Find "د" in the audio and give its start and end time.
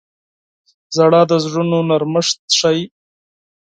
1.29-1.31